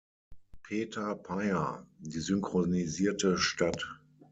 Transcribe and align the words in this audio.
Peter 0.63 1.13
Payer: 1.13 1.85
"Die 1.99 2.19
synchronisierte 2.21 3.37
Stadt. 3.37 3.99